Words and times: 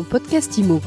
Mon 0.00 0.04
podcast 0.04 0.56
IMO. 0.56 0.80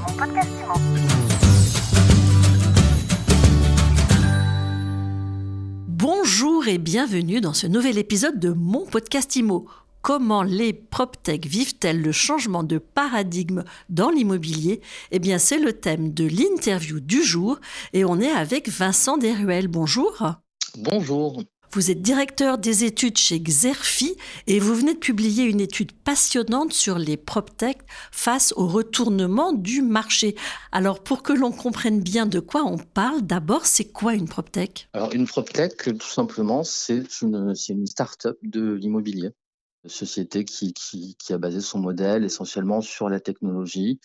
Bonjour 5.87 6.67
et 6.67 6.79
bienvenue 6.79 7.39
dans 7.39 7.53
ce 7.53 7.67
nouvel 7.67 7.99
épisode 7.99 8.39
de 8.39 8.49
Mon 8.49 8.87
podcast 8.87 9.35
IMO. 9.35 9.67
Comment 10.01 10.41
les 10.41 10.73
PropTech 10.73 11.45
vivent-elles 11.45 12.01
le 12.01 12.11
changement 12.11 12.63
de 12.63 12.79
paradigme 12.79 13.63
dans 13.89 14.09
l'immobilier? 14.09 14.81
Eh 15.11 15.19
bien, 15.19 15.37
c'est 15.37 15.59
le 15.59 15.73
thème 15.73 16.11
de 16.11 16.25
l'interview 16.25 16.99
du 16.99 17.21
jour 17.21 17.59
et 17.93 18.05
on 18.05 18.19
est 18.19 18.31
avec 18.31 18.67
Vincent 18.67 19.19
Deruel. 19.19 19.67
Bonjour. 19.67 20.23
Bonjour. 20.75 21.43
Vous 21.73 21.89
êtes 21.89 22.03
directeur 22.03 22.59
des 22.59 22.83
études 22.83 23.17
chez 23.17 23.39
Xerfi 23.39 24.15
et 24.45 24.59
vous 24.59 24.75
venez 24.75 24.93
de 24.93 24.99
publier 24.99 25.45
une 25.45 25.59
étude 25.59 25.91
passionnante 25.91 26.71
sur 26.71 26.99
les 26.99 27.17
PropTech 27.17 27.79
face 28.11 28.53
au 28.57 28.67
retournement 28.67 29.53
du 29.53 29.81
marché. 29.81 30.35
Alors, 30.71 31.01
pour 31.01 31.23
que 31.23 31.33
l'on 31.33 31.51
comprenne 31.51 31.99
bien 31.99 32.27
de 32.27 32.39
quoi 32.39 32.63
on 32.63 32.77
parle, 32.77 33.23
d'abord, 33.23 33.65
c'est 33.65 33.85
quoi 33.91 34.13
une 34.13 34.27
PropTech? 34.27 34.87
Alors, 34.93 35.13
une 35.13 35.25
PropTech, 35.25 35.97
tout 35.97 36.07
simplement, 36.07 36.63
c'est 36.63 37.21
une, 37.23 37.55
start-up 37.87 38.37
de 38.43 38.73
l'immobilier. 38.73 39.31
Société 39.87 40.45
qui, 40.45 41.15
a 41.31 41.39
basé 41.39 41.59
son 41.59 41.79
modèle 41.79 42.23
essentiellement 42.23 42.81
sur 42.81 43.09
la 43.09 43.19
technologie 43.19 43.99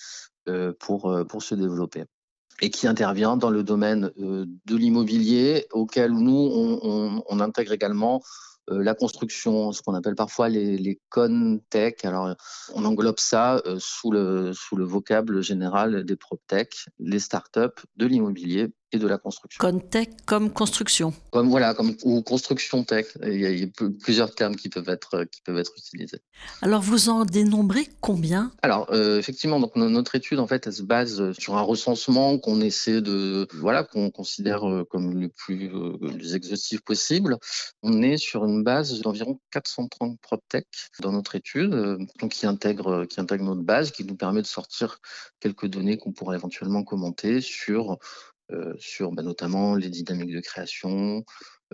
euh, 0.48 0.72
euh, 0.72 1.24
pour 1.24 1.42
se 1.42 1.54
développer 1.54 2.04
et 2.60 2.70
qui 2.70 2.86
intervient 2.86 3.36
dans 3.36 3.50
le 3.50 3.62
domaine 3.62 4.10
euh, 4.20 4.46
de 4.66 4.76
l'immobilier 4.76 5.66
auquel 5.72 6.12
nous, 6.12 6.80
on, 6.82 7.40
intègre 7.40 7.72
également 7.72 8.20
euh, 8.70 8.82
la 8.82 8.94
construction, 8.94 9.72
ce 9.72 9.80
qu'on 9.82 9.94
appelle 9.94 10.16
parfois 10.16 10.48
les, 10.48 10.76
les 10.76 11.00
tech. 11.70 11.94
Alors, 12.04 12.34
on 12.74 12.84
englobe 12.84 13.18
ça 13.18 13.62
euh, 13.66 13.76
sous, 13.78 14.10
le, 14.10 14.52
sous 14.52 14.76
le 14.76 14.84
vocable 14.84 15.42
général 15.42 16.04
des 16.04 16.16
PropTech, 16.16 16.86
les 16.98 17.20
startups 17.20 17.82
de 17.96 18.06
l'immobilier 18.06 18.68
et 18.92 18.98
de 18.98 19.06
la 19.06 19.18
construction. 19.18 19.58
Contech 19.60 20.10
comme 20.26 20.50
construction. 20.50 21.12
Comme 21.30 21.48
voilà, 21.48 21.74
comme 21.74 21.94
ou 22.04 22.22
construction 22.22 22.84
tech. 22.84 23.06
Il 23.22 23.40
y, 23.40 23.46
a, 23.46 23.50
il 23.50 23.60
y, 23.60 23.64
a, 23.64 23.88
plusieurs 24.02 24.34
termes 24.34 24.56
qui 24.56 24.68
peuvent 24.68 24.88
être 24.88 25.24
qui 25.24 25.42
peuvent 25.42 25.58
être 25.58 25.72
utilisés. 25.76 26.20
Alors 26.62 26.82
vous 26.82 27.08
en 27.08 27.24
dénombrez 27.24 27.88
combien? 28.00 28.52
Alors 28.62 28.90
euh, 28.92 29.18
effectivement, 29.18 29.60
donc 29.60 29.76
notre 29.76 30.14
étude 30.14 30.38
en 30.38 30.46
fait 30.46 30.66
elle 30.66 30.72
se 30.72 30.82
base 30.82 31.32
sur 31.32 31.56
un 31.56 31.62
recensement 31.62 32.38
qu'on 32.38 32.60
essaie 32.60 33.00
de 33.00 33.46
voilà 33.54 33.84
qu'on 33.84 34.10
considère 34.10 34.62
comme 34.90 35.20
le 35.20 35.28
plus, 35.28 35.70
euh, 35.74 36.34
exhaustif 36.34 36.80
possible. 36.80 37.36
On 37.82 38.02
est 38.02 38.16
sur 38.16 38.44
une 38.44 38.62
base 38.62 39.00
d'environ 39.00 39.40
430 39.50 40.18
PropTech 40.20 40.66
dans 41.00 41.12
notre 41.12 41.34
étude, 41.34 41.70
donc 42.20 42.32
qui 42.32 42.46
intègre 42.46 43.04
qui 43.06 43.20
intègre 43.20 43.44
notre 43.44 43.62
base, 43.62 43.90
qui 43.90 44.04
nous 44.04 44.16
permet 44.16 44.42
de 44.42 44.46
sortir 44.46 44.98
quelques 45.40 45.66
données 45.66 45.98
qu'on 45.98 46.12
pourrait 46.12 46.36
éventuellement 46.36 46.82
commenter 46.84 47.40
sur 47.40 47.92
euh, 47.92 47.96
sur 48.78 49.12
bah, 49.12 49.22
notamment 49.22 49.74
les 49.74 49.88
dynamiques 49.88 50.34
de 50.34 50.40
création, 50.40 51.24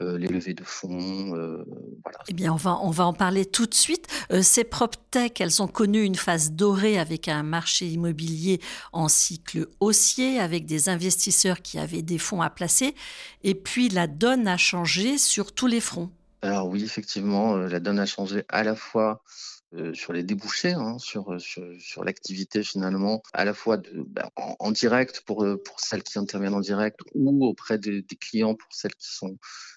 euh, 0.01 0.19
les 0.19 0.27
levées 0.27 0.55
de 0.55 0.65
fonds. 0.65 1.37
Euh, 1.37 1.65
voilà. 2.03 2.19
Eh 2.27 2.33
bien, 2.33 2.53
on 2.53 2.57
va, 2.57 2.81
on 2.83 2.91
va 2.91 3.07
en 3.07 3.13
parler 3.13 3.47
tout 3.47 3.67
de 3.67 3.75
suite. 3.75 4.09
Euh, 4.33 4.43
ces 4.43 4.65
PropTech, 4.65 5.41
elles 5.41 5.63
ont 5.63 5.69
connu 5.69 6.03
une 6.03 6.17
phase 6.17 6.51
dorée 6.51 6.99
avec 6.99 7.29
un 7.29 7.45
marché 7.45 7.87
immobilier 7.87 8.61
en 8.93 9.07
cycle 9.07 9.69
haussier, 9.79 10.41
avec 10.41 10.67
des 10.67 10.89
investisseurs 10.89 11.63
qui 11.63 11.79
avaient 11.79 12.03
des 12.03 12.19
fonds 12.19 12.43
à 12.43 12.51
placer. 12.51 12.97
Et 13.45 13.55
puis, 13.55 13.89
la 13.89 14.09
donne 14.09 14.49
a 14.49 14.57
changé 14.57 15.17
sur 15.17 15.53
tous 15.53 15.69
les 15.69 15.81
fronts. 15.81 16.11
Alors 16.43 16.67
oui, 16.67 16.83
effectivement, 16.83 17.57
la 17.57 17.79
donne 17.79 18.01
a 18.01 18.07
changé 18.07 18.43
à 18.49 18.65
la 18.65 18.75
fois 18.75 19.23
euh, 19.23 19.54
sur 19.93 20.13
les 20.13 20.23
débouchés, 20.23 20.73
hein, 20.73 20.99
sur, 20.99 21.41
sur, 21.41 22.05
l'activité 22.05 22.63
finalement, 22.63 23.23
à 23.33 23.45
la 23.45 23.55
fois 23.55 23.77
ben, 23.77 24.29
en, 24.37 24.71
direct 24.71 25.23
pour, 25.27 25.47
pour 25.65 25.81
celles 25.81 26.03
qui 26.03 26.19
interviennent 26.19 26.55
en 26.55 26.61
direct 26.61 27.01
ou 27.15 27.45
auprès 27.47 27.79
des, 27.79 28.05
clients 28.21 28.55
pour 28.55 28.73
celles 28.73 28.95
qui 28.95 29.13
sont, 29.13 29.37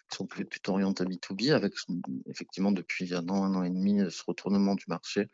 qui 0.09 0.17
sont 0.17 0.25
plutôt 0.25 0.73
orientées 0.73 1.03
B2B, 1.03 1.51
avec 1.53 1.73
effectivement 2.27 2.71
depuis 2.71 3.13
un 3.13 3.27
an, 3.29 3.43
un 3.43 3.55
an 3.55 3.63
et 3.63 3.69
demi, 3.69 4.01
ce 4.09 4.23
retournement 4.25 4.75
du 4.75 4.85
marché 4.87 5.27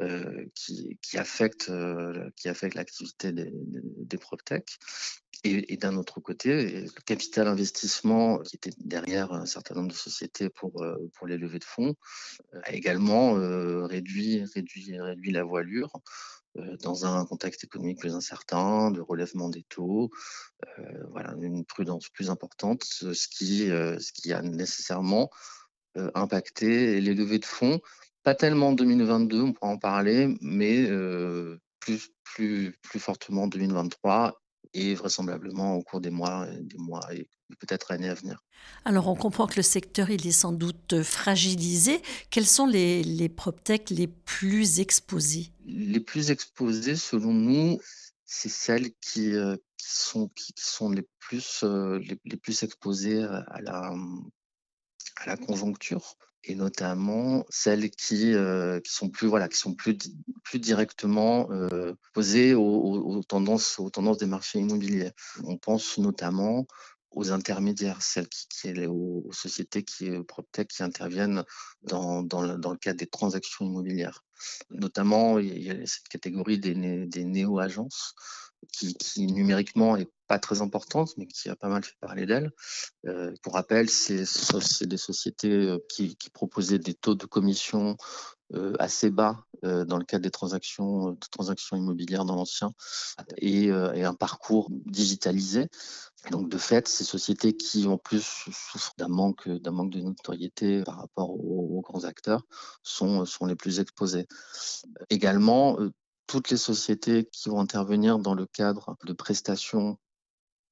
euh, 0.00 0.46
qui, 0.54 1.18
affecte, 1.18 1.68
euh, 1.70 2.30
qui 2.36 2.48
affecte 2.48 2.74
l'activité 2.76 3.32
des, 3.32 3.50
des, 3.50 3.80
des 3.82 4.18
PropTech. 4.18 4.78
Et, 5.44 5.76
d'un 5.76 5.96
autre 5.96 6.20
côté, 6.20 6.82
le 6.82 7.00
capital 7.06 7.46
investissement 7.46 8.38
qui 8.38 8.56
était 8.56 8.72
derrière 8.78 9.32
un 9.32 9.46
certain 9.46 9.76
nombre 9.76 9.88
de 9.88 9.94
sociétés 9.94 10.48
pour, 10.48 10.84
pour 11.14 11.26
les 11.28 11.38
levées 11.38 11.60
de 11.60 11.64
fonds 11.64 11.94
a 12.64 12.72
également 12.72 13.36
euh, 13.36 13.86
réduit, 13.86 14.42
réduit, 14.54 14.98
réduit 14.98 15.30
la 15.30 15.44
voilure 15.44 15.92
euh, 16.56 16.76
dans 16.78 17.06
un 17.06 17.24
contexte 17.24 17.62
économique 17.62 18.00
plus 18.00 18.14
incertain, 18.14 18.90
de 18.90 19.00
relèvement 19.00 19.48
des 19.48 19.62
taux, 19.62 20.10
euh, 20.78 21.04
voilà, 21.10 21.34
une 21.40 21.64
prudence 21.64 22.08
plus 22.08 22.30
importante, 22.30 22.82
ce 22.84 23.28
qui, 23.28 23.68
ce 23.68 24.12
qui 24.12 24.32
a 24.32 24.42
nécessairement 24.42 25.30
impacté 26.14 27.00
les 27.00 27.14
levées 27.14 27.38
de 27.38 27.44
fonds. 27.44 27.80
Pas 28.24 28.34
tellement 28.34 28.68
en 28.68 28.72
2022, 28.72 29.40
on 29.40 29.52
pourra 29.52 29.70
en 29.70 29.78
parler, 29.78 30.36
mais 30.40 30.88
plus, 31.78 32.10
plus, 32.24 32.76
plus 32.82 33.00
fortement 33.00 33.44
en 33.44 33.48
2023 33.48 34.40
et 34.74 34.94
vraisemblablement 34.94 35.74
au 35.74 35.82
cours 35.82 36.00
des 36.00 36.10
mois, 36.10 36.46
des 36.60 36.78
mois 36.78 37.02
et 37.14 37.28
peut-être 37.58 37.90
années 37.90 38.08
à 38.08 38.14
venir. 38.14 38.44
Alors 38.84 39.08
on 39.08 39.14
comprend 39.14 39.46
que 39.46 39.56
le 39.56 39.62
secteur 39.62 40.10
il 40.10 40.26
est 40.26 40.32
sans 40.32 40.52
doute 40.52 41.02
fragilisé. 41.02 42.02
Quels 42.30 42.46
sont 42.46 42.66
les, 42.66 43.02
les 43.02 43.28
PropTech 43.28 43.90
les 43.90 44.06
plus 44.06 44.80
exposés? 44.80 45.52
Les 45.64 46.00
plus 46.00 46.30
exposés, 46.30 46.96
selon 46.96 47.32
nous, 47.32 47.78
c'est 48.24 48.50
celles 48.50 48.92
qui, 49.00 49.32
euh, 49.32 49.56
qui, 49.76 49.88
sont, 49.88 50.28
qui, 50.28 50.52
qui, 50.52 50.64
sont 50.64 50.90
les 50.90 51.06
plus, 51.18 51.60
euh, 51.62 51.98
les, 51.98 52.18
les, 52.24 52.36
plus 52.36 52.62
exposées 52.62 53.22
à 53.22 53.60
la, 53.62 53.94
à 55.16 55.26
la 55.26 55.36
conjoncture 55.36 56.16
et 56.48 56.54
notamment 56.54 57.44
celles 57.50 57.90
qui, 57.90 58.34
euh, 58.34 58.80
qui 58.80 58.90
sont 58.92 59.10
plus 59.10 59.28
voilà 59.28 59.48
qui 59.48 59.58
sont 59.58 59.74
plus 59.74 59.98
directement 60.54 61.50
euh, 61.52 61.94
posées 62.14 62.54
aux, 62.54 63.22
tendances 63.22 63.78
des 64.18 64.26
marchés 64.26 64.58
immobiliers. 64.58 65.12
On 65.44 65.58
pense 65.58 65.98
notamment 65.98 66.66
aux 67.10 67.32
intermédiaires, 67.32 68.00
celles 68.02 68.28
qui, 68.28 68.48
qui 68.48 68.86
aux, 68.86 69.28
sociétés 69.30 69.82
qui 69.82 70.10
PropTech 70.26 70.68
qui 70.68 70.82
interviennent 70.82 71.44
dans, 71.82 72.22
dans, 72.22 72.42
le, 72.42 72.56
dans 72.56 72.70
le 72.70 72.78
cadre 72.78 72.98
des 72.98 73.06
transactions 73.06 73.66
immobilières. 73.66 74.24
Notamment, 74.70 75.38
il 75.38 75.62
y 75.62 75.70
a 75.70 75.74
cette 75.86 76.08
catégorie 76.08 76.58
des, 76.58 76.74
des 77.06 77.24
néo-agences 77.24 78.14
qui, 78.72 79.26
numériquement 79.26 79.96
est 79.96 80.08
pas 80.26 80.38
très 80.38 80.60
importante, 80.60 81.14
mais 81.16 81.26
qui 81.26 81.48
a 81.48 81.56
pas 81.56 81.68
mal 81.68 81.82
fait 81.82 81.96
parler 82.00 82.26
d'elle. 82.26 82.52
Euh, 83.06 83.32
pour 83.42 83.54
rappel, 83.54 83.88
c'est 83.88 84.86
des 84.86 84.96
sociétés 84.96 85.76
qui, 85.88 86.16
qui, 86.16 86.30
proposaient 86.30 86.78
des 86.78 86.94
taux 86.94 87.14
de 87.14 87.26
commission 87.26 87.96
euh, 88.54 88.74
assez 88.78 89.10
bas 89.10 89.44
euh, 89.64 89.84
dans 89.84 89.98
le 89.98 90.04
cadre 90.04 90.22
des 90.22 90.30
transactions, 90.30 91.16
immobilières 91.72 92.24
dans 92.24 92.36
l'ancien 92.36 92.72
et, 93.38 93.70
un 93.70 94.14
parcours 94.14 94.68
digitalisé. 94.86 95.68
Donc, 96.30 96.48
de 96.48 96.58
fait, 96.58 96.88
ces 96.88 97.04
sociétés 97.04 97.56
qui, 97.56 97.86
en 97.86 97.96
plus, 97.96 98.48
souffrent 98.52 98.94
d'un 98.98 99.08
manque, 99.08 99.48
de 99.48 100.00
notoriété 100.00 100.82
par 100.82 100.98
rapport 100.98 101.30
aux, 101.30 101.80
grands 101.80 102.04
acteurs 102.04 102.42
sont 102.82 103.24
les 103.46 103.56
plus 103.56 103.80
exposées. 103.80 104.26
Également, 105.10 105.78
toutes 106.28 106.50
les 106.50 106.56
sociétés 106.56 107.28
qui 107.32 107.48
vont 107.48 107.58
intervenir 107.58 108.20
dans 108.20 108.34
le 108.34 108.46
cadre 108.46 108.96
de 109.04 109.12
prestations 109.12 109.98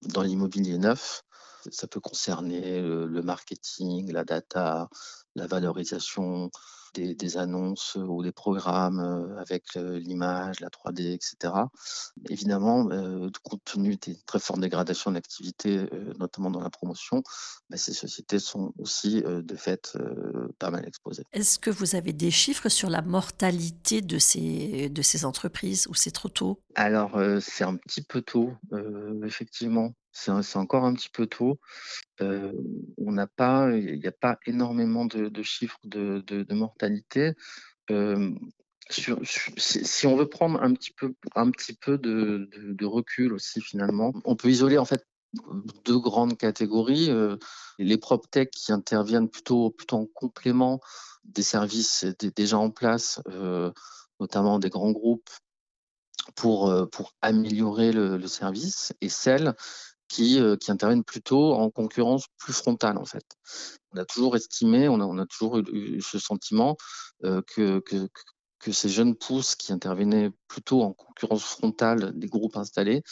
dans 0.03 0.23
l'immobilier 0.23 0.79
neuf. 0.79 1.23
Ça 1.71 1.87
peut 1.87 2.01
concerner 2.01 2.81
le 2.81 3.23
marketing, 3.23 4.13
la 4.13 4.25
data, 4.25 4.89
la 5.35 5.47
valorisation 5.47 6.51
des, 6.95 7.15
des 7.15 7.37
annonces 7.37 7.97
ou 7.97 8.23
des 8.23 8.33
programmes 8.33 9.37
avec 9.39 9.75
l'image, 9.75 10.61
la 10.61 10.69
3D, 10.69 11.13
etc. 11.13 11.53
Évidemment, 12.31 12.89
euh, 12.91 13.29
compte 13.43 13.63
tenu 13.65 13.97
des 13.97 14.17
très 14.27 14.39
fortes 14.39 14.61
dégradations 14.61 15.13
d'activité, 15.13 15.79
euh, 15.93 16.13
notamment 16.19 16.51
dans 16.51 16.61
la 16.61 16.71
promotion, 16.71 17.23
bah, 17.71 17.77
ces 17.77 17.93
sociétés 17.93 18.39
sont 18.39 18.73
aussi 18.79 19.23
euh, 19.25 19.43
de 19.43 19.57
fait 19.57 19.93
euh, 19.97 20.49
pas 20.59 20.71
mal 20.71 20.87
exposées. 20.87 21.25
Est-ce 21.33 21.59
que 21.59 21.71
vous 21.71 21.95
avez 21.95 22.13
des 22.13 22.31
chiffres 22.31 22.69
sur 22.69 22.91
la 22.91 23.03
mortalité 23.03 24.01
de 24.01 24.19
ces, 24.19 24.89
de 24.89 25.03
ces 25.03 25.25
entreprises 25.25 25.87
ou 25.89 25.95
c'est 25.95 26.11
trop 26.11 26.29
tôt? 26.29 26.61
Alors, 26.75 27.19
c'est 27.41 27.65
un 27.65 27.77
petit 27.77 28.03
peu 28.03 28.23
tôt, 28.23 28.53
effectivement 29.25 29.93
c'est 30.17 30.57
encore 30.57 30.85
un 30.85 30.95
petit 30.95 31.11
peu 31.11 31.27
tôt. 31.27 31.59
On 32.21 33.13
n'a 33.13 33.27
pas, 33.27 33.71
il 33.77 33.99
n'y 33.99 34.07
a 34.07 34.13
pas 34.13 34.39
énormément 34.47 35.05
de, 35.05 35.43
chiffres 35.43 35.79
de, 35.85 36.55
mortalité. 36.55 37.35
Si, 38.89 40.07
on 40.07 40.17
veut 40.17 40.29
prendre 40.29 40.63
un 40.63 40.73
petit 40.73 40.93
peu, 40.93 41.15
un 41.35 41.51
petit 41.51 41.75
peu 41.75 41.99
de, 41.99 42.85
recul 42.85 43.33
aussi 43.33 43.61
finalement, 43.61 44.13
on 44.25 44.37
peut 44.37 44.49
isoler 44.49 44.79
en 44.79 44.85
fait 44.85 45.07
deux 45.85 45.99
grandes 45.99 46.39
catégories. 46.39 47.11
Les 47.79 47.99
PropTech 47.99 48.51
qui 48.51 48.73
interviennent 48.73 49.29
plutôt, 49.29 49.75
en 49.93 50.07
complément 50.07 50.81
des 51.25 51.43
services 51.43 52.07
déjà 52.37 52.57
en 52.57 52.71
place, 52.71 53.21
notamment 54.19 54.59
des 54.59 54.71
grands 54.71 54.93
groupes 54.93 55.29
pour, 56.35 56.89
pour 56.91 57.13
améliorer 57.21 57.93
le, 57.93 58.27
service 58.27 58.95
et 59.01 59.09
celles 59.09 59.55
qui, 60.09 60.41
qui, 60.61 60.71
interviennent 60.71 61.05
plutôt 61.05 61.55
en 61.55 61.71
concurrence 61.71 62.27
plus 62.39 62.53
frontale 62.53 62.99
en 62.99 63.05
fait. 63.05 63.25
On 63.93 63.99
a 63.99 64.05
toujours 64.05 64.37
estimé, 64.37 64.89
on 64.89 65.19
a, 65.19 65.27
toujours 65.27 65.59
eu, 65.59 66.01
ce 66.01 66.19
sentiment 66.19 66.77
que, 67.23 67.81
que, 67.81 68.09
que, 68.59 68.73
ces 68.73 68.89
jeunes 68.89 69.15
pousses 69.15 69.55
qui 69.55 69.73
intervenaient 69.73 70.31
plutôt 70.49 70.83
en 70.83 70.93
concurrence 70.93 71.45
frontale 71.45 72.13
des 72.19 72.29
groupes 72.29 72.57
installés 72.57 73.03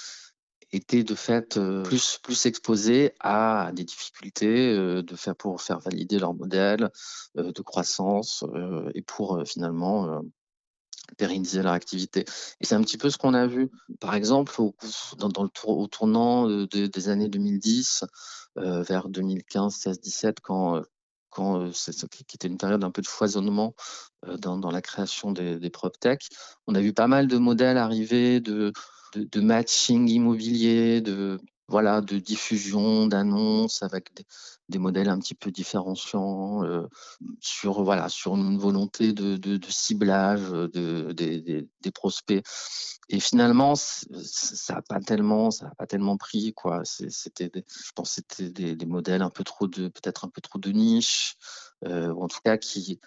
étaient 0.73 1.05
de 1.05 1.14
fait 1.14 1.58
plus, 1.85 2.19
plus 2.23 2.46
exposés 2.46 3.12
à 3.20 3.70
des 3.73 3.85
difficultés 3.85 4.75
de 4.76 5.17
faire, 5.17 5.37
pour 5.37 5.61
faire 5.62 5.79
valider 5.81 6.19
leur 6.19 6.35
modèle 6.35 6.91
de 7.37 7.62
croissance 7.62 8.44
et 8.94 9.02
pour 9.02 9.43
finalement 9.46 10.23
pérenniser 11.17 11.62
leur 11.62 11.73
activité. 11.73 12.25
Et 12.61 12.65
c'est 12.65 12.75
un 12.75 12.83
petit 12.83 12.99
peu 12.99 13.11
ce 13.11 13.19
qu'on 13.19 13.35
a 13.35 13.47
vu, 13.47 13.71
par 14.01 14.15
exemple, 14.15 14.61
au, 14.61 14.75
dans, 15.19 15.43
le 15.43 15.51
au 15.65 15.87
tournant 15.87 16.49
des 16.67 17.09
années 17.09 17.29
2010 17.29 18.05
vers 18.56 19.09
2015, 19.09 19.75
16, 19.75 20.01
17, 20.01 20.41
quand 20.41 20.83
quand 21.31 21.69
qui 22.11 22.37
était 22.37 22.47
une 22.47 22.59
période 22.59 22.85
un 22.85 22.93
peu 22.93 23.03
de 23.03 23.09
foisonnement 23.09 23.75
dans, 24.39 24.56
dans 24.56 24.71
la 24.71 24.81
création 24.81 25.33
des, 25.33 25.59
des 25.59 25.71
PropTech. 25.71 26.29
On 26.69 26.77
a 26.77 26.81
vu 26.81 26.93
pas 26.93 27.09
mal 27.09 27.27
de 27.27 27.39
modèles 27.39 27.77
arriver 27.77 28.41
de, 28.41 28.73
de, 29.17 29.41
matching 29.41 30.09
immobilier, 30.09 31.01
de, 31.01 31.41
voilà, 31.69 32.00
de 32.00 32.19
diffusion 32.19 33.06
d'annonces 33.06 33.82
avec 33.82 34.11
des, 34.69 34.78
modèles 34.78 35.08
un 35.08 35.19
petit 35.19 35.34
peu 35.34 35.50
différenciants 35.50 36.64
euh, 36.64 36.87
sur, 37.40 37.82
voilà, 37.82 38.08
sur 38.08 38.34
une 38.37 38.58
volonté 38.58 39.12
de, 39.12 39.37
de, 39.37 39.70
ciblage 39.70 40.50
de, 40.50 41.12
des 41.12 41.90
prospects. 41.93 42.44
Et 43.11 43.20
finalement, 43.20 43.75
ça 43.76 44.75
n'a 44.75 44.82
pas 44.82 45.00
tellement, 45.00 45.50
ça 45.50 45.66
a 45.66 45.75
pas 45.75 45.87
tellement 45.87 46.16
pris 46.16 46.55
quoi. 46.55 46.82
C'était, 46.84 47.50
je 47.55 47.93
pense, 47.94 48.12
c'était 48.12 48.75
des, 48.75 48.87
modèles 48.87 49.22
un 49.22 49.31
peu 49.31 49.44
trop 49.44 49.69
de, 49.69 49.88
peut-être 49.88 50.25
un 50.25 50.28
peu 50.28 50.40
trop 50.40 50.58
de 50.58 50.70
niche, 50.70 51.37
euh, 51.84 52.12
ou 52.12 52.22
en 52.22 52.28
tout 52.28 52.40
cas 52.43 52.56
qui 52.56 53.00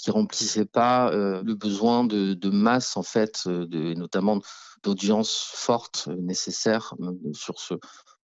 qui 0.00 0.10
remplissaient 0.10 0.64
pas 0.64 1.12
euh, 1.12 1.42
le 1.44 1.54
besoin 1.54 2.04
de, 2.04 2.34
de, 2.34 2.50
masse 2.50 2.96
en 2.96 3.02
fait, 3.02 3.46
de, 3.46 3.94
notamment 3.94 4.40
d'audience 4.82 5.50
forte 5.54 6.08
nécessaire 6.18 6.94
sur 7.32 7.60
ce 7.60 7.74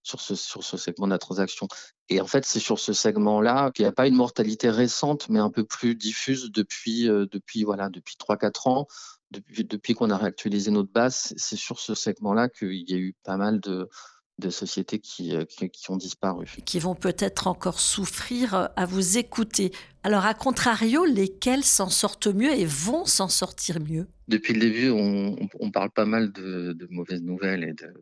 sur 0.07 0.21
ce, 0.21 0.37
sur 0.37 0.63
ce 0.63 0.77
segment 0.77 1.07
de 1.09 1.13
la 1.13 1.19
transaction. 1.19 1.67
Et 2.09 2.21
en 2.21 2.27
fait, 2.27 2.45
c'est 2.45 2.61
sur 2.61 2.79
ce 2.79 2.93
segment-là 2.93 3.73
qu'il 3.73 3.85
n'y 3.85 3.89
a 3.89 3.93
pas 3.93 4.07
une 4.07 4.15
mortalité 4.15 4.71
récente, 4.71 5.29
mais 5.29 5.41
un 5.41 5.51
peu 5.51 5.65
plus 5.65 5.97
diffuse 5.97 6.53
depuis, 6.53 7.09
euh, 7.09 7.27
depuis, 7.29 7.65
voilà, 7.65 7.89
depuis 7.89 8.15
3-4 8.17 8.69
ans. 8.69 8.87
Depuis, 9.33 9.65
depuis 9.65 9.95
qu'on 9.95 10.11
a 10.11 10.17
réactualisé 10.17 10.71
notre 10.71 10.93
base, 10.93 11.35
c'est 11.37 11.57
sur 11.57 11.81
ce 11.81 11.97
segment-là 11.97 12.49
qu'il 12.49 12.89
y 12.89 12.95
a 12.95 12.99
eu 12.99 13.17
pas 13.25 13.37
mal 13.37 13.59
de, 13.59 13.89
de 14.39 14.51
sociétés 14.51 14.99
qui, 14.99 15.35
euh, 15.35 15.45
qui, 15.45 15.71
qui, 15.71 15.91
ont 15.91 15.97
disparu. 15.97 16.47
Qui 16.65 16.79
vont 16.79 16.95
peut-être 16.95 17.47
encore 17.47 17.81
souffrir 17.81 18.55
euh, 18.55 18.67
à 18.77 18.85
vous 18.85 19.19
écouter. 19.19 19.73
Alors, 20.03 20.27
à 20.27 20.35
contrario, 20.35 21.05
lesquels 21.05 21.65
s'en 21.65 21.89
sortent 21.89 22.27
mieux 22.27 22.53
et 22.53 22.67
vont 22.67 23.07
s'en 23.07 23.29
sortir 23.29 23.81
mieux? 23.81 24.07
Depuis 24.29 24.53
le 24.53 24.61
début, 24.61 24.91
on, 24.91 25.37
on, 25.59 25.71
parle 25.71 25.91
pas 25.91 26.05
mal 26.05 26.33
de, 26.33 26.73
de 26.73 26.87
mauvaises 26.91 27.23
nouvelles 27.23 27.65
et 27.65 27.73
de, 27.73 27.93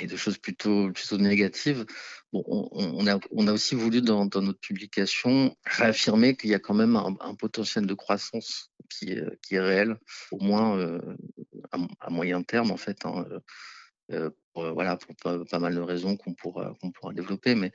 et 0.00 0.06
de 0.06 0.16
choses 0.16 0.38
plutôt, 0.38 0.90
plutôt 0.92 1.18
négatives. 1.18 1.84
Bon, 2.32 2.44
on, 2.72 3.06
a, 3.06 3.18
on 3.30 3.46
a 3.48 3.52
aussi 3.52 3.74
voulu, 3.74 4.02
dans, 4.02 4.26
dans 4.26 4.42
notre 4.42 4.60
publication, 4.60 5.56
réaffirmer 5.64 6.36
qu'il 6.36 6.50
y 6.50 6.54
a 6.54 6.58
quand 6.58 6.74
même 6.74 6.96
un, 6.96 7.34
potentiel 7.34 7.86
de 7.86 7.94
croissance 7.94 8.70
qui 8.90 9.12
est, 9.12 9.40
qui 9.42 9.54
est 9.54 9.60
réel, 9.60 9.98
au 10.30 10.38
moins 10.38 10.78
euh, 10.78 11.00
à, 12.00 12.10
moyen 12.10 12.42
terme, 12.42 12.70
en 12.70 12.76
fait. 12.76 13.04
Hein, 13.04 13.24
euh, 13.30 13.40
pour, 14.52 14.72
voilà, 14.72 14.96
pour 14.96 15.14
pas, 15.16 15.58
mal 15.58 15.74
de 15.74 15.80
raisons 15.80 16.16
qu'on 16.16 16.34
pourra, 16.34 16.72
développer. 17.12 17.54
Mais 17.54 17.72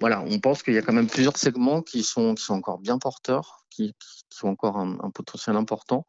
voilà, 0.00 0.22
on 0.22 0.38
pense 0.38 0.62
qu'il 0.62 0.74
y 0.74 0.78
a 0.78 0.82
quand 0.82 0.92
même 0.92 1.08
plusieurs 1.08 1.36
segments 1.36 1.82
qui 1.82 2.02
sont, 2.02 2.34
qui 2.34 2.44
sont 2.44 2.54
encore 2.54 2.78
bien 2.78 2.98
porteurs, 2.98 3.64
qui, 3.70 3.94
ont 4.42 4.48
encore 4.48 4.78
un, 4.78 5.10
potentiel 5.10 5.56
important, 5.56 6.06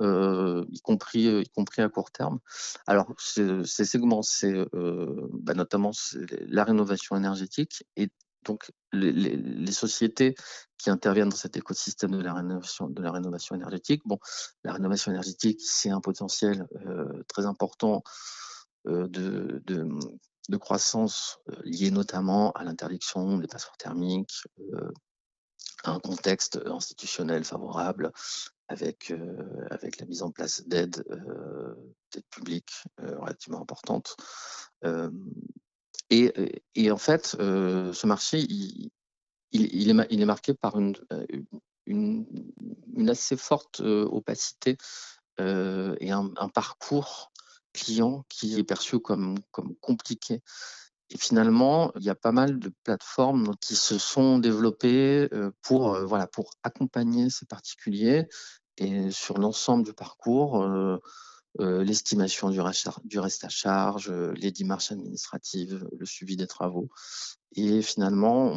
euh, 0.00 0.64
y, 0.70 0.80
compris, 0.80 1.26
y 1.26 1.48
compris 1.50 1.82
à 1.82 1.88
court 1.88 2.10
terme. 2.10 2.38
Alors, 2.86 3.12
ces 3.18 3.84
segments, 3.84 4.22
c'est 4.22 4.54
euh, 4.74 5.28
bah, 5.32 5.54
notamment 5.54 5.90
la 6.46 6.64
rénovation 6.64 7.16
énergétique 7.16 7.84
et 7.96 8.10
donc, 8.44 8.70
les, 8.92 9.72
sociétés 9.72 10.34
qui 10.78 10.90
interviennent 10.90 11.28
dans 11.28 11.36
cet 11.36 11.56
écosystème 11.56 12.12
de 12.12 12.22
la 12.22 12.32
rénovation, 12.32 12.88
de 12.88 13.02
la 13.02 13.12
rénovation 13.12 13.54
énergétique, 13.54 14.02
bon, 14.06 14.18
la 14.64 14.72
rénovation 14.72 15.12
énergétique, 15.12 15.60
c'est 15.60 15.90
un 15.90 16.00
potentiel 16.00 16.66
euh, 16.86 17.22
très 17.28 17.46
important 17.46 18.02
euh, 18.88 19.08
de, 19.08 20.56
croissance 20.56 21.40
euh, 21.50 21.56
liée 21.64 21.90
notamment 21.90 22.52
à 22.52 22.64
l'interdiction 22.64 23.36
des 23.36 23.46
passeports 23.46 23.76
thermiques, 23.76 24.44
euh, 24.72 24.90
à 25.84 25.92
un 25.92 26.00
contexte 26.00 26.58
institutionnel 26.64 27.44
favorable 27.44 28.12
avec, 28.68 29.12
avec 29.70 29.98
la 30.00 30.06
mise 30.06 30.22
en 30.22 30.30
place 30.30 30.62
d'aides 30.66 31.02
publiques 32.30 32.84
relativement 32.98 33.62
importantes. 33.62 34.16
Et, 36.10 36.62
et, 36.74 36.90
en 36.90 36.98
fait, 36.98 37.28
ce 37.28 38.06
marché, 38.06 38.40
il, 38.40 38.90
est, 39.52 39.70
il, 39.72 40.20
est, 40.20 40.24
marqué 40.26 40.52
par 40.52 40.78
une, 40.78 40.96
une, 41.86 43.08
assez 43.08 43.36
forte 43.36 43.80
opacité 43.80 44.76
et 45.38 46.10
un, 46.10 46.48
parcours 46.52 47.30
client 47.72 48.24
qui 48.28 48.58
est 48.58 48.64
perçu 48.64 48.98
comme, 49.00 49.38
compliqué. 49.80 50.42
Et 51.10 51.16
finalement, 51.16 51.90
il 51.96 52.02
y 52.02 52.10
a 52.10 52.14
pas 52.14 52.32
mal 52.32 52.58
de 52.58 52.70
plateformes 52.84 53.54
qui 53.60 53.76
se 53.76 53.98
sont 53.98 54.38
développées 54.38 55.28
euh, 55.32 55.50
pour, 55.62 55.94
euh, 55.94 56.04
voilà, 56.04 56.26
pour 56.26 56.50
accompagner 56.62 57.30
ces 57.30 57.46
particuliers 57.46 58.28
et 58.76 59.10
sur 59.10 59.38
l'ensemble 59.38 59.84
du 59.84 59.94
parcours, 59.94 60.62
euh, 60.62 60.98
l'estimation 61.58 62.50
du, 62.50 62.60
reste 62.60 63.44
à 63.44 63.48
charge, 63.48 64.10
les 64.10 64.52
démarches 64.52 64.92
administratives, 64.92 65.88
le 65.98 66.06
suivi 66.06 66.36
des 66.36 66.46
travaux. 66.46 66.88
Et 67.56 67.82
finalement, 67.82 68.52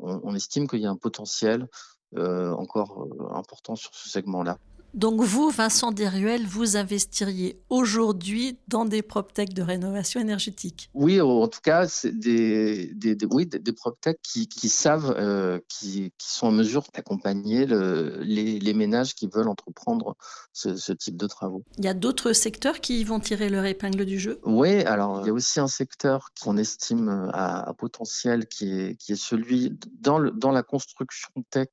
on 0.00 0.34
estime 0.34 0.66
qu'il 0.66 0.80
y 0.80 0.86
a 0.86 0.90
un 0.90 0.96
potentiel 0.96 1.68
encore 2.16 3.06
important 3.36 3.76
sur 3.76 3.94
ce 3.94 4.08
segment-là. 4.08 4.58
Donc 4.94 5.20
vous, 5.22 5.50
Vincent 5.50 5.90
Deruel, 5.90 6.46
vous 6.46 6.76
investiriez 6.76 7.60
aujourd'hui 7.68 8.60
dans 8.68 8.84
des 8.84 9.02
PropTech 9.02 9.52
de 9.52 9.60
rénovation 9.60 10.20
énergétique 10.20 10.88
Oui, 10.94 11.20
en 11.20 11.48
tout 11.48 11.60
cas, 11.60 11.88
c'est 11.88 12.16
des, 12.16 12.92
des, 12.94 13.16
des, 13.16 13.26
oui, 13.26 13.44
des, 13.44 13.72
PropTech 13.72 14.20
qui, 14.22 14.46
qui 14.46 14.68
savent, 14.68 15.12
euh, 15.18 15.58
qui, 15.68 16.12
qui, 16.16 16.32
sont 16.32 16.46
en 16.46 16.52
mesure 16.52 16.84
d'accompagner 16.94 17.66
le, 17.66 18.20
les, 18.22 18.60
les, 18.60 18.72
ménages 18.72 19.16
qui 19.16 19.26
veulent 19.26 19.48
entreprendre 19.48 20.16
ce, 20.52 20.76
ce, 20.76 20.92
type 20.92 21.16
de 21.16 21.26
travaux. 21.26 21.64
Il 21.78 21.84
y 21.84 21.88
a 21.88 21.94
d'autres 21.94 22.32
secteurs 22.32 22.80
qui 22.80 23.02
vont 23.02 23.18
tirer 23.18 23.48
leur 23.48 23.64
épingle 23.64 24.04
du 24.04 24.20
jeu? 24.20 24.38
Oui, 24.44 24.82
alors 24.84 25.22
il 25.22 25.26
y 25.26 25.30
a 25.30 25.32
aussi 25.32 25.58
un 25.58 25.66
secteur 25.66 26.28
qu'on 26.40 26.56
estime 26.56 27.08
à, 27.32 27.68
à, 27.68 27.74
potentiel 27.74 28.46
qui 28.46 28.70
est, 28.70 28.96
qui 28.96 29.12
est 29.12 29.20
celui 29.20 29.76
dans, 29.98 30.18
le, 30.18 30.30
dans 30.30 30.52
la 30.52 30.62
construction 30.62 31.32
tech 31.50 31.68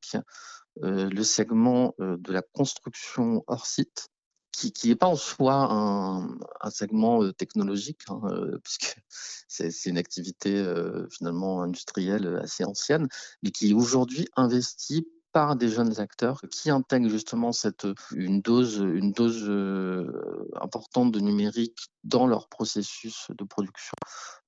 le 0.77 1.23
segment 1.23 1.93
euh, 1.99 2.17
de 2.17 2.31
la 2.31 2.41
construction 2.41 3.43
hors 3.47 3.65
site, 3.65 4.07
qui 4.51 4.89
n'est 4.89 4.95
pas 4.95 5.07
en 5.07 5.15
soi 5.15 5.53
un, 5.53 6.37
un 6.61 6.69
segment 6.69 7.23
euh, 7.23 7.31
technologique, 7.31 8.01
hein, 8.09 8.21
puisque 8.63 8.95
c'est 9.47 9.85
une 9.85 9.97
activité 9.97 10.63
finalement 11.09 11.61
industrielle 11.61 12.39
assez 12.41 12.63
ancienne, 12.63 13.07
mais 13.43 13.51
qui 13.51 13.73
aujourd'hui 13.73 14.27
investit 14.35 15.07
par 15.31 15.55
des 15.55 15.69
jeunes 15.69 15.99
acteurs 15.99 16.41
qui 16.51 16.69
intègrent 16.69 17.09
justement 17.09 17.51
cette, 17.51 17.87
une 18.13 18.41
dose, 18.41 18.77
une 18.77 19.11
dose 19.11 19.43
euh, 19.47 20.49
importante 20.61 21.11
de 21.11 21.19
numérique 21.19 21.87
dans 22.03 22.27
leur 22.27 22.48
processus 22.48 23.27
de 23.29 23.43
production. 23.43 23.93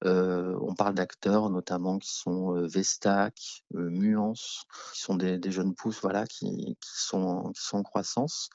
Euh, 0.06 0.58
on 0.62 0.76
parle 0.76 0.96
d'acteurs 0.96 1.50
notamment 1.50 1.98
qui 1.98 2.14
sont 2.14 2.56
euh, 2.56 2.68
Vestac, 2.68 3.64
euh, 3.76 3.90
Muance, 3.90 4.66
qui 4.94 5.02
sont 5.02 5.16
des, 5.16 5.40
jeunes 5.52 5.76
pousses 5.76 6.02
voilà, 6.02 6.26
qui, 6.26 6.78
sont, 6.82 7.54
en 7.72 7.84
croissance. 7.84 8.50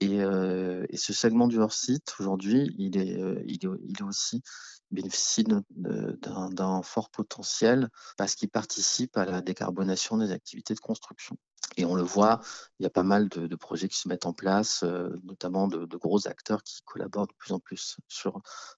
Et, 0.00 0.18
ce 0.18 1.12
segment 1.12 1.46
du 1.46 1.58
hors-site, 1.58 2.14
aujourd'hui, 2.18 2.74
il 2.78 2.96
est, 2.96 3.18
il, 3.46 3.66
est, 3.66 3.70
il 3.88 4.04
aussi 4.04 4.42
bénéficie 4.90 5.44
d'un 5.44 6.82
fort 6.82 7.10
potentiel 7.10 7.88
parce 8.16 8.34
qu'il 8.34 8.50
participe 8.50 9.16
à 9.16 9.24
la 9.24 9.40
décarbonation 9.40 10.18
des 10.18 10.32
activités 10.32 10.74
de 10.74 10.80
construction. 10.80 11.36
Et 11.76 11.84
on 11.84 11.94
le 11.94 12.02
voit, 12.02 12.40
il 12.78 12.82
y 12.82 12.86
a 12.86 12.90
pas 12.90 13.02
mal 13.02 13.28
de, 13.28 13.56
projets 13.56 13.88
qui 13.88 13.98
se 13.98 14.08
mettent 14.08 14.26
en 14.26 14.34
place, 14.34 14.82
notamment 15.22 15.68
de, 15.68 15.86
de, 15.86 15.96
gros 15.96 16.28
acteurs 16.28 16.62
qui 16.62 16.82
collaborent 16.84 17.28
de 17.28 17.34
plus 17.34 17.52
en 17.52 17.60
plus 17.60 17.96
sur, 18.08 18.31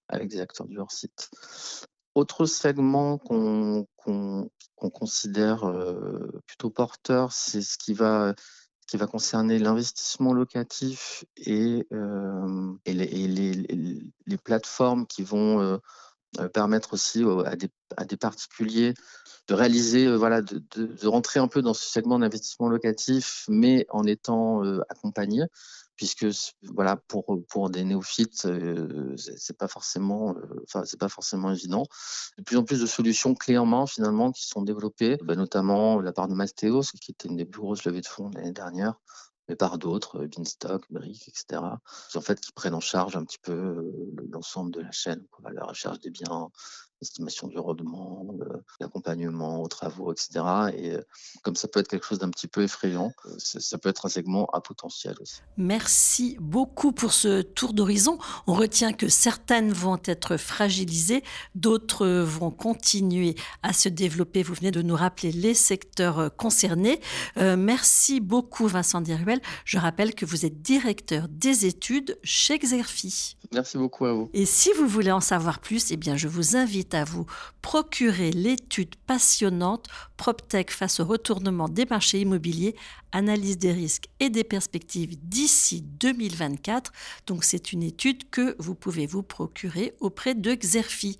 avec 0.08 0.28
des 0.28 0.40
acteurs 0.40 0.66
du 0.66 0.78
hors-site. 0.78 1.30
Autre 2.14 2.46
segment 2.46 3.18
qu'on 3.18 3.87
qu 4.04 4.90
considère 4.92 5.64
euh, 5.64 6.42
plutôt 6.46 6.70
porteur, 6.70 7.32
c'est 7.32 7.62
ce 7.62 7.78
qui 7.78 7.94
va 7.94 8.34
concerner 9.11 9.58
l'investissement 9.58 10.32
locatif 10.32 11.25
et, 11.37 11.87
et, 12.84 12.92
les, 12.92 14.38
plateformes 14.44 15.06
qui 15.06 15.23
vont 15.23 15.80
permettre 16.52 16.92
aussi 16.92 17.25
à 17.46 18.04
des, 18.04 18.16
particuliers 18.16 18.94
de 19.49 19.54
réaliser, 19.54 20.06
euh, 20.06 20.16
voilà, 20.16 20.42
de, 20.42 21.06
rentrer 21.06 21.40
un 21.40 21.49
peu 21.49 21.62
dans 21.62 21.75
ce 21.75 21.84
segment 21.84 22.18
d'investissement 22.18 22.68
locatif, 22.68 23.44
mais 23.49 23.87
en 23.90 24.04
étant 24.04 24.64
euh, 24.64 24.80
accompagné, 24.88 25.42
puisque 25.96 26.26
voilà, 26.62 26.96
pour 27.08 27.24
pour 27.48 27.70
des 27.70 27.84
néophytes, 27.84 28.46
euh, 28.46 29.14
c'est 29.16 29.56
pas 29.56 29.68
forcément, 29.68 30.34
enfin 30.64 30.84
c'est 30.84 30.98
pas 30.98 31.08
forcément 31.08 31.52
évident. 31.52 31.84
De 32.38 32.42
plus 32.42 32.56
en 32.56 32.64
plus 32.64 32.80
de 32.80 32.86
solutions 32.86 33.34
clés 33.34 33.58
en 33.58 33.66
main 33.66 33.86
finalement 33.86 34.32
qui 34.32 34.46
sont 34.46 34.62
développées, 34.62 35.16
bah, 35.22 35.36
notamment 35.36 36.00
la 36.00 36.12
part 36.12 36.28
de 36.28 36.34
Mastéos, 36.34 36.82
qui 37.00 37.12
était 37.12 37.28
une 37.28 37.36
des 37.36 37.46
plus 37.46 37.60
grosses 37.60 37.84
levées 37.84 38.00
de 38.00 38.06
fonds 38.06 38.30
l'année 38.34 38.52
dernière, 38.52 38.94
mais 39.48 39.56
par 39.56 39.78
d'autres, 39.78 40.26
Beanstalk, 40.26 40.84
Brick, 40.90 41.28
etc. 41.28 41.60
En 42.14 42.20
fait, 42.20 42.40
qui 42.40 42.52
prennent 42.52 42.74
en 42.74 42.80
charge 42.80 43.16
un 43.16 43.24
petit 43.24 43.38
peu 43.38 43.92
l'ensemble 44.30 44.70
de 44.72 44.80
la 44.80 44.90
chaîne, 44.92 45.24
la 45.52 45.64
recherche 45.64 46.00
des 46.00 46.10
biens, 46.10 46.50
estimation 47.04 47.49
du 47.49 47.58
rendement, 47.58 48.26
l'accompagnement 48.80 49.62
aux 49.62 49.68
travaux, 49.68 50.12
etc. 50.12 50.30
Et 50.76 50.92
euh, 50.92 51.02
comme 51.42 51.54
ça 51.54 51.68
peut 51.68 51.80
être 51.80 51.88
quelque 51.88 52.06
chose 52.06 52.18
d'un 52.18 52.30
petit 52.30 52.49
peu 52.49 52.62
effrayant, 52.62 53.12
euh, 53.26 53.34
ça, 53.38 53.78
peut 53.78 53.88
être 53.88 54.06
un 54.06 54.08
segment 54.08 54.46
à 54.52 54.61
potentiel 54.61 55.14
aussi. 55.20 55.40
Merci 55.56 56.37
beaucoup 56.40 56.92
pour 56.92 57.12
ce 57.12 57.42
tour 57.42 57.75
d'horizon. 57.75 58.18
On 58.46 58.54
retient 58.54 58.92
que 58.92 59.08
certaines 59.08 59.73
vont 59.73 60.00
être 60.04 60.37
fragilisées, 60.37 61.23
d'autres 61.54 62.06
vont 62.06 62.50
continuer 62.50 63.34
à 63.62 63.73
se 63.73 63.88
développer. 63.88 64.42
Vous 64.42 64.54
venez 64.54 64.70
de 64.70 64.82
nous 64.82 64.96
rappeler 64.96 65.30
les 65.32 65.54
secteurs 65.54 66.18
euh, 66.18 66.28
concernés. 66.28 67.00
merci 67.37 68.20
beaucoup 68.20 68.66
Vincent 68.66 69.00
Diruel. 69.00 69.40
Je 69.64 69.78
rappelle 69.78 70.14
que 70.14 70.25
vous 70.25 70.46
êtes 70.46 70.62
directeur 70.62 71.28
des 71.28 71.66
études 71.66 72.18
chez 72.23 72.58
Xerfi. 72.58 73.37
Merci 73.54 73.78
beaucoup 73.78 74.04
à 74.04 74.12
vous. 74.12 74.28
Et 74.34 74.46
si 74.46 74.70
vous 74.76 74.88
voulez 74.88 75.12
en 75.12 75.20
savoir 75.20 75.61
plus, 75.61 75.92
eh 75.92 75.96
bien 75.96 76.16
je 76.16 76.26
vous 76.26 76.56
invite 76.56 76.94
à 76.94 77.04
vous 77.04 77.25
procurer 77.62 78.32
l'étude 78.32 78.96
passionnante 79.06 79.87
PropTech 80.16 80.70
face 80.70 80.99
au 81.00 81.04
retournement 81.04 81.68
des 81.68 81.87
marchés 81.87 82.20
immobiliers, 82.20 82.75
analyse 83.12 83.56
des 83.56 83.73
risques 83.73 84.08
et 84.18 84.28
des 84.28 84.44
perspectives 84.44 85.16
d'ici 85.23 85.82
2024. 85.82 86.92
Donc 87.26 87.44
c'est 87.44 87.73
une 87.73 87.84
étude 87.84 88.28
que 88.30 88.56
vous 88.58 88.75
pouvez 88.75 89.06
vous 89.06 89.23
procurer 89.23 89.94
auprès 90.00 90.34
de 90.34 90.54
Xerfi. 90.54 91.18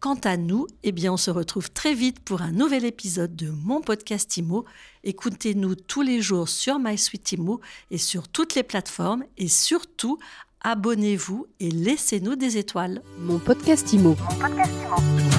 Quant 0.00 0.18
à 0.22 0.36
nous, 0.36 0.68
eh 0.84 0.92
bien 0.92 1.12
on 1.12 1.16
se 1.16 1.30
retrouve 1.30 1.72
très 1.72 1.92
vite 1.92 2.20
pour 2.20 2.40
un 2.40 2.52
nouvel 2.52 2.84
épisode 2.84 3.34
de 3.34 3.50
mon 3.50 3.80
podcast 3.80 4.36
IMO. 4.36 4.64
Écoutez-nous 5.02 5.74
tous 5.74 6.02
les 6.02 6.22
jours 6.22 6.48
sur 6.48 6.78
MySuite 6.78 7.32
IMO 7.32 7.60
et 7.90 7.98
sur 7.98 8.28
toutes 8.28 8.54
les 8.54 8.62
plateformes 8.62 9.24
et 9.38 9.48
surtout 9.48 10.16
abonnez-vous 10.62 11.46
et 11.60 11.70
laissez-nous 11.70 12.36
des 12.36 12.58
étoiles. 12.58 13.02
Mon 13.20 13.38
podcast 13.38 13.92
IMO. 13.92 14.10
Mon 14.10 14.38
podcast 14.38 14.72
IMO. 14.86 15.37